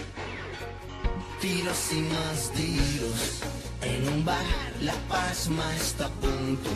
tiros 1.43 1.93
y 1.93 2.01
más 2.03 2.53
tiros. 2.53 3.72
En 3.83 4.09
un 4.09 4.25
bar 4.25 4.45
la 4.81 4.95
pasma 5.09 5.65
está 5.77 6.07
a 6.07 6.09
punto 6.09 6.71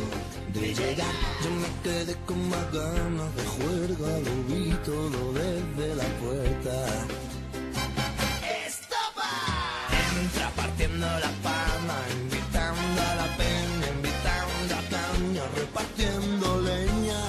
de 0.52 0.74
llegar. 0.74 1.14
Yo 1.42 1.50
me 1.50 1.68
quedé 1.84 2.16
con 2.26 2.48
más 2.48 2.72
ganas 2.72 3.34
de 3.36 3.44
juerga, 3.44 4.10
lo 4.26 4.34
vi 4.48 4.70
todo 4.84 5.32
desde 5.32 5.94
la 5.94 6.08
puerta. 6.22 6.76
Entra 10.20 10.50
partiendo 10.56 11.06
la 11.06 11.30
palma, 11.46 11.96
invitando 12.22 13.02
a 13.10 13.14
la 13.22 13.28
peña, 13.36 13.86
invitando 13.96 14.74
a 14.74 14.82
caña, 14.96 15.42
repartiendo 15.54 16.60
leña. 16.62 17.20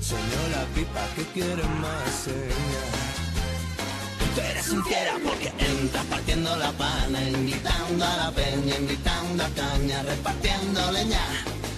Señora 0.00 0.64
pipa 0.74 1.04
que 1.14 1.24
quiere. 1.34 1.79
Fiera 4.70 5.18
porque 5.24 5.52
entras 5.58 6.04
partiendo 6.06 6.54
la 6.56 6.70
pana, 6.70 7.20
invitando 7.28 8.04
a 8.04 8.16
la 8.16 8.30
peña, 8.30 8.76
invitando 8.78 9.44
a 9.44 9.48
caña, 9.48 10.02
repartiendo 10.02 10.92
leña. 10.92 11.20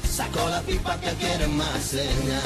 Saco 0.06 0.46
la 0.50 0.60
pipa 0.60 1.00
que 1.00 1.10
quiere 1.14 1.46
más 1.48 1.82
señas. 1.82 2.44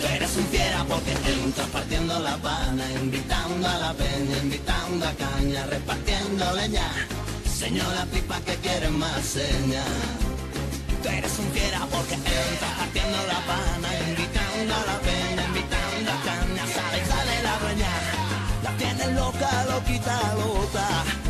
Tú 0.00 0.06
eres 0.08 0.36
un 0.36 0.46
fiera 0.46 0.84
porque 0.84 1.12
entras 1.12 1.68
partiendo 1.68 2.18
la 2.18 2.36
pana, 2.38 2.84
invitando 3.00 3.68
a 3.68 3.78
la 3.78 3.92
peña, 3.94 4.36
invitando 4.42 5.06
a 5.06 5.12
caña, 5.12 5.64
repartiendo 5.66 6.52
leña. 6.56 6.88
Señora 7.56 8.06
pipa 8.12 8.40
que 8.40 8.56
quiere 8.56 8.88
más 8.88 9.24
señas. 9.24 9.86
Tú 11.04 11.08
eres 11.08 11.38
un 11.38 11.48
fiera 11.52 11.86
porque 11.86 12.14
entras 12.14 12.72
partiendo 12.78 13.18
la 13.28 13.40
pana, 13.46 13.88
invitando 14.08 14.74
a 14.74 14.86
la 14.86 14.98
peña, 15.00 15.19
loca, 19.08 19.64
loquita, 19.68 20.34
loca. 20.36 21.29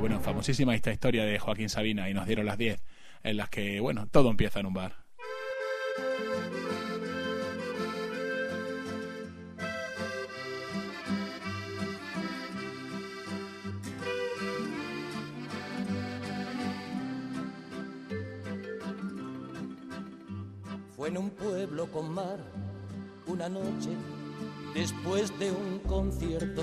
Bueno, 0.00 0.18
famosísima 0.18 0.74
esta 0.74 0.90
historia 0.90 1.26
de 1.26 1.38
Joaquín 1.38 1.68
Sabina 1.68 2.08
y 2.08 2.14
nos 2.14 2.26
dieron 2.26 2.46
las 2.46 2.56
10, 2.56 2.80
en 3.22 3.36
las 3.36 3.50
que, 3.50 3.80
bueno, 3.80 4.06
todo 4.06 4.30
empieza 4.30 4.58
en 4.58 4.64
un 4.64 4.72
bar. 4.72 4.96
Fue 20.96 21.08
en 21.08 21.18
un 21.18 21.28
pueblo 21.28 21.92
con 21.92 22.10
mar 22.14 22.38
una 23.26 23.50
noche 23.50 23.90
después 24.72 25.38
de 25.38 25.52
un 25.52 25.80
concierto. 25.80 26.62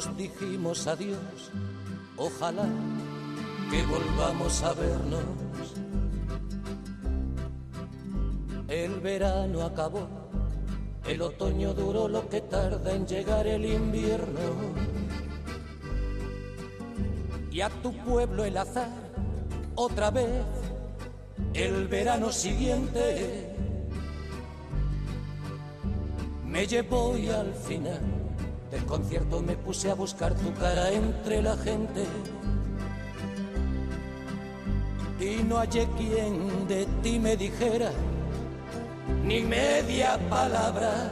Dijimos 0.00 0.86
adiós, 0.86 1.50
ojalá 2.16 2.66
que 3.70 3.84
volvamos 3.84 4.62
a 4.62 4.72
vernos. 4.72 5.74
El 8.68 9.00
verano 9.00 9.62
acabó, 9.62 10.08
el 11.06 11.20
otoño 11.20 11.74
duró 11.74 12.08
lo 12.08 12.26
que 12.30 12.40
tarda 12.40 12.94
en 12.94 13.06
llegar 13.06 13.46
el 13.46 13.66
invierno. 13.66 14.40
Y 17.50 17.60
a 17.60 17.68
tu 17.68 17.92
pueblo 17.92 18.44
el 18.44 18.56
azar, 18.56 18.88
otra 19.74 20.10
vez, 20.10 20.46
el 21.52 21.88
verano 21.88 22.32
siguiente, 22.32 23.54
me 26.46 26.66
llevó 26.66 27.18
y 27.18 27.28
al 27.28 27.52
final 27.52 28.19
del 28.70 28.84
concierto 28.86 29.42
me 29.42 29.56
puse 29.56 29.90
a 29.90 29.94
buscar 29.94 30.34
tu 30.34 30.52
cara 30.54 30.90
entre 30.90 31.42
la 31.42 31.56
gente. 31.56 32.04
Y 35.18 35.42
no 35.42 35.58
hallé 35.58 35.86
quien 35.98 36.68
de 36.68 36.86
ti 37.02 37.18
me 37.18 37.36
dijera 37.36 37.90
ni 39.24 39.40
media 39.40 40.18
palabra. 40.28 41.10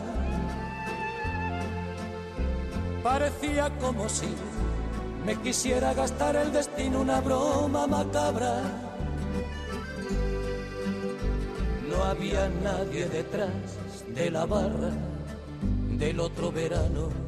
Parecía 3.03 3.71
como 3.79 4.09
si 4.09 4.29
me 5.27 5.37
quisiera 5.37 5.95
gastar 5.95 6.37
el 6.37 6.53
destino 6.53 7.01
una 7.01 7.21
broma 7.21 7.87
macabra. 7.87 8.63
No 11.89 12.05
había 12.05 12.49
nadie 12.63 13.07
detrás 13.07 13.51
de 14.15 14.31
la 14.31 14.47
barra 14.47 14.91
del 15.99 16.21
otro 16.21 16.53
verano. 16.53 17.28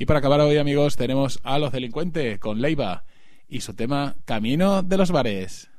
Y 0.00 0.06
para 0.06 0.20
acabar 0.20 0.40
hoy, 0.40 0.56
amigos, 0.58 0.96
tenemos 0.96 1.40
a 1.42 1.58
los 1.58 1.72
delincuentes 1.72 2.38
con 2.38 2.60
Leiva 2.60 3.02
y 3.48 3.62
su 3.62 3.74
tema 3.74 4.14
Camino 4.24 4.84
de 4.84 4.96
los 4.96 5.10
Bares. 5.10 5.70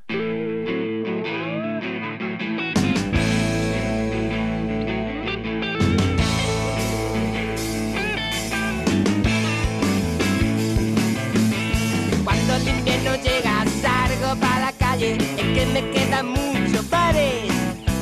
Cuando 12.26 12.56
el 12.56 12.68
invierno 12.68 13.16
llega 13.24 13.66
salgo 13.82 14.38
para 14.42 14.60
la 14.60 14.74
calle 14.74 15.14
Es 15.14 15.58
que 15.58 15.66
me 15.68 15.92
quedan 15.92 16.28
muchos 16.28 16.90
bares 16.90 17.54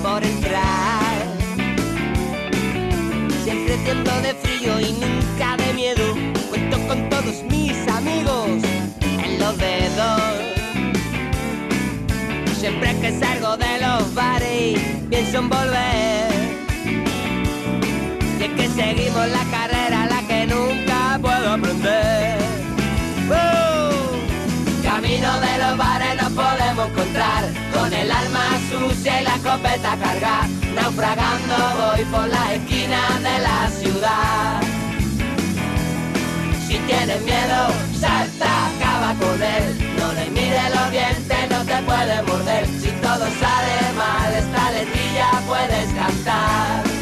por 0.02 0.24
entrar 0.24 1.28
Siempre 3.44 3.78
tiempo 3.86 4.12
de 4.24 4.34
frío 4.34 4.80
y 4.80 4.94
nunca 4.94 5.17
los 9.48 9.58
dedos 9.58 10.22
Siempre 12.60 13.00
que 13.00 13.18
salgo 13.20 13.56
de 13.56 13.80
los 13.80 14.14
bares 14.14 14.80
pienso 15.10 15.38
en 15.38 15.50
volver 15.50 16.32
Y 18.40 18.44
es 18.44 18.52
que 18.58 18.68
seguimos 18.70 19.28
la 19.30 19.44
carrera 19.56 20.06
la 20.08 20.22
que 20.28 20.48
nunca 20.48 21.20
puedo 21.22 21.54
aprender. 21.54 22.38
Camino 24.84 25.40
de 25.40 25.58
los 25.64 25.78
bares 25.78 26.22
nos 26.22 26.32
podemos 26.34 26.90
encontrar 26.90 27.44
Con 27.74 27.94
el 27.94 28.12
alma 28.12 28.46
sucia 28.70 29.22
y 29.22 29.24
la 29.24 29.36
escopeta 29.36 29.96
carga. 30.04 30.48
Naufragando 30.76 31.56
voy 31.80 32.06
por 32.06 32.28
la 32.28 32.54
esquina 32.54 33.02
de 33.20 33.40
la 33.48 33.70
ciudad. 33.70 34.62
Si 36.68 36.78
tienes 36.80 37.22
miedo, 37.22 37.68
salta, 38.00 38.67
con 39.16 39.42
él. 39.42 39.96
No 39.98 40.14
le 40.14 40.30
mire 40.30 40.70
los 40.76 40.92
dientes, 40.92 41.50
no 41.50 41.64
te 41.66 41.82
puede 41.84 42.22
morder. 42.24 42.66
Si 42.82 42.90
todo 43.02 43.26
sale 43.40 43.94
mal, 43.96 44.34
esta 44.34 44.72
letrilla 44.72 45.32
puedes 45.48 45.94
cantar. 45.94 46.97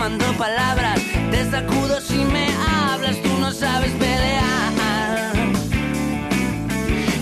Quemando 0.00 0.32
palabras. 0.38 0.98
Te 1.30 1.50
sacudo 1.50 2.00
si 2.00 2.24
me 2.24 2.46
hablas, 2.66 3.20
tú 3.22 3.36
no 3.38 3.52
sabes 3.52 3.92
pelear. 3.92 5.34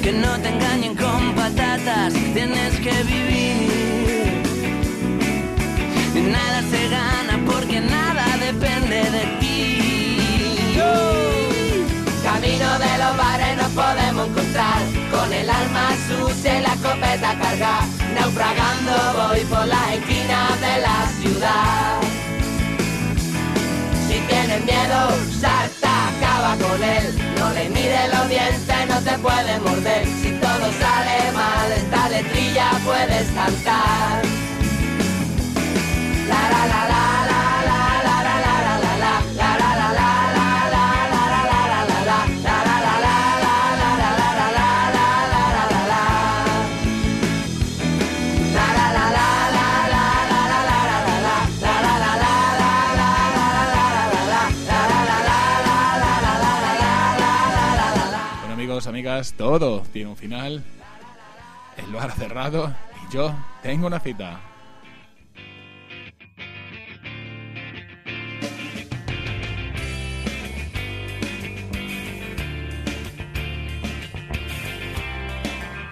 Que 0.00 0.12
no 0.12 0.38
te 0.38 0.48
engañen 0.48 0.94
con 0.94 1.34
patatas, 1.34 2.12
tienes 2.34 2.74
que 2.78 2.92
vivir. 3.02 4.42
Nada 6.30 6.62
se 6.70 6.88
gana 6.88 7.40
porque 7.50 7.80
nada 7.80 8.24
depende 8.38 9.10
de 9.10 9.24
ti. 9.40 9.54
Camino 12.22 12.78
de 12.78 12.98
los 13.02 13.16
bares 13.16 13.56
nos 13.56 13.70
podemos 13.70 14.28
encontrar 14.28 14.80
Con 15.10 15.32
el 15.32 15.48
alma 15.48 15.88
sucia 16.06 16.58
y 16.58 16.62
la 16.62 16.74
escopeta 16.74 17.38
cargada 17.40 17.86
Naufragando 18.14 18.92
voy 19.16 19.40
por 19.46 19.66
las 19.66 19.94
esquinas 19.94 20.60
de 20.60 20.80
la 20.82 21.06
ciudad 21.20 22.17
Si 24.28 24.34
tienes 24.34 24.64
miedo, 24.64 25.08
salta, 25.40 26.08
acaba 26.08 26.56
con 26.56 26.82
él. 26.82 27.14
No 27.38 27.50
le 27.50 27.68
mires 27.70 28.14
los 28.14 28.28
dientes, 28.28 28.76
no 28.88 29.00
te 29.00 29.18
puede 29.18 29.58
morder. 29.60 30.06
Si 30.06 30.30
todo 30.32 30.70
sale 30.78 31.32
mal, 31.32 31.72
esta 31.72 32.08
letrilla 32.10 32.70
puedes 32.84 33.26
cantar 33.30 34.27
amigas, 58.98 59.34
todo 59.34 59.84
tiene 59.92 60.10
un 60.10 60.16
final. 60.16 60.64
El 61.76 61.92
bar 61.92 62.10
cerrado 62.10 62.74
y 63.08 63.14
yo 63.14 63.32
tengo 63.62 63.86
una 63.86 64.00
cita. 64.00 64.40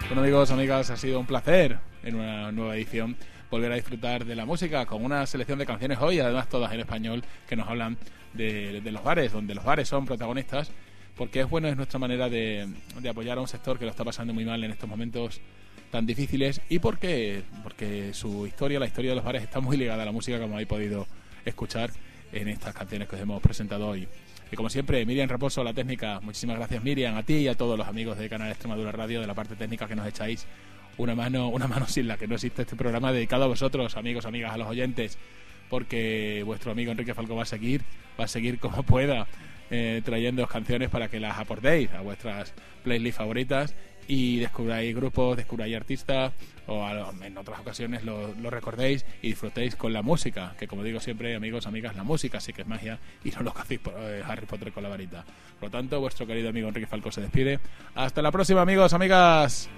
Bueno 0.09 0.21
amigos, 0.21 0.51
amigas, 0.51 0.89
ha 0.89 0.97
sido 0.97 1.21
un 1.21 1.25
placer 1.25 1.79
en 2.03 2.15
una 2.15 2.51
nueva 2.51 2.75
edición 2.75 3.15
volver 3.49 3.71
a 3.71 3.75
disfrutar 3.75 4.25
de 4.25 4.35
la 4.35 4.45
música 4.45 4.85
con 4.85 5.05
una 5.05 5.25
selección 5.25 5.59
de 5.59 5.65
canciones 5.65 5.99
hoy, 6.01 6.19
además 6.19 6.49
todas 6.49 6.73
en 6.73 6.81
español, 6.81 7.23
que 7.47 7.55
nos 7.55 7.69
hablan 7.69 7.97
de, 8.33 8.81
de 8.81 8.91
los 8.91 9.01
bares, 9.01 9.31
donde 9.31 9.55
los 9.55 9.63
bares 9.63 9.87
son 9.87 10.05
protagonistas, 10.05 10.73
porque 11.17 11.41
es 11.41 11.49
bueno, 11.49 11.67
es 11.67 11.75
nuestra 11.75 11.99
manera 11.99 12.29
de, 12.29 12.67
de 12.99 13.09
apoyar 13.09 13.37
a 13.37 13.41
un 13.41 13.47
sector 13.47 13.79
que 13.79 13.85
lo 13.85 13.91
está 13.91 14.05
pasando 14.05 14.33
muy 14.33 14.45
mal 14.45 14.63
en 14.63 14.71
estos 14.71 14.87
momentos 14.87 15.41
tan 15.91 16.05
difíciles 16.05 16.61
y 16.69 16.79
porque, 16.79 17.43
porque 17.63 18.13
su 18.13 18.45
historia, 18.45 18.79
la 18.79 18.87
historia 18.87 19.11
de 19.11 19.15
los 19.15 19.25
bares 19.25 19.43
está 19.43 19.59
muy 19.59 19.77
ligada 19.77 20.03
a 20.03 20.05
la 20.05 20.11
música, 20.11 20.39
como 20.39 20.53
habéis 20.53 20.67
podido 20.67 21.07
escuchar 21.45 21.91
en 22.31 22.47
estas 22.49 22.73
canciones 22.73 23.07
que 23.07 23.15
os 23.15 23.21
hemos 23.21 23.41
presentado 23.41 23.87
hoy. 23.87 24.07
Y 24.51 24.55
como 24.55 24.69
siempre, 24.69 25.05
Miriam 25.05 25.27
Reposo, 25.27 25.63
la 25.63 25.73
técnica. 25.73 26.19
Muchísimas 26.21 26.57
gracias, 26.57 26.83
Miriam, 26.83 27.15
a 27.15 27.23
ti 27.23 27.35
y 27.35 27.47
a 27.47 27.55
todos 27.55 27.77
los 27.77 27.87
amigos 27.87 28.17
de 28.17 28.29
Canal 28.29 28.49
Extremadura 28.49 28.91
Radio, 28.91 29.21
de 29.21 29.27
la 29.27 29.33
parte 29.33 29.55
técnica 29.55 29.87
que 29.87 29.95
nos 29.95 30.07
echáis 30.07 30.45
una 30.97 31.15
mano, 31.15 31.49
una 31.49 31.67
mano 31.67 31.87
sin 31.87 32.07
la 32.07 32.17
que 32.17 32.27
no 32.27 32.35
existe 32.35 32.61
este 32.61 32.75
programa 32.75 33.11
dedicado 33.11 33.43
a 33.43 33.47
vosotros, 33.47 33.97
amigos, 33.97 34.25
amigas, 34.25 34.53
a 34.53 34.57
los 34.57 34.67
oyentes, 34.67 35.17
porque 35.69 36.43
vuestro 36.45 36.71
amigo 36.71 36.91
Enrique 36.91 37.13
Falco 37.13 37.35
va 37.35 37.43
a 37.43 37.45
seguir, 37.45 37.81
va 38.19 38.25
a 38.25 38.27
seguir 38.27 38.59
como 38.59 38.83
pueda, 38.83 39.27
eh, 39.69 40.01
trayendo 40.03 40.45
canciones 40.47 40.89
para 40.89 41.09
que 41.09 41.19
las 41.19 41.37
aportéis 41.37 41.91
a 41.91 42.01
vuestras 42.01 42.53
playlists 42.83 43.17
favoritas 43.17 43.75
y 44.07 44.39
descubráis 44.39 44.95
grupos, 44.95 45.37
descubráis 45.37 45.75
artistas 45.75 46.31
o 46.65 46.85
a 46.85 47.13
en 47.23 47.37
otras 47.37 47.59
ocasiones 47.59 48.03
lo, 48.03 48.33
lo 48.35 48.49
recordéis 48.49 49.05
y 49.21 49.29
disfrutéis 49.29 49.75
con 49.75 49.93
la 49.93 50.01
música, 50.01 50.55
que 50.57 50.67
como 50.67 50.83
digo 50.83 50.99
siempre, 50.99 51.35
amigos, 51.35 51.67
amigas, 51.67 51.95
la 51.95 52.03
música 52.03 52.39
sí 52.39 52.53
que 52.53 52.61
es 52.61 52.67
magia 52.67 52.99
y 53.23 53.31
no 53.31 53.41
lo 53.41 53.53
que 53.53 53.61
hacéis 53.61 53.79
por 53.81 53.93
eh, 53.97 54.21
Harry 54.25 54.45
Potter 54.45 54.71
con 54.71 54.83
la 54.83 54.89
varita. 54.89 55.25
Por 55.59 55.69
lo 55.69 55.71
tanto, 55.71 55.99
vuestro 55.99 56.25
querido 56.25 56.49
amigo 56.49 56.67
Enrique 56.67 56.87
Falco 56.87 57.11
se 57.11 57.21
despide. 57.21 57.59
Hasta 57.95 58.21
la 58.21 58.31
próxima, 58.31 58.61
amigos, 58.61 58.93
amigas. 58.93 59.69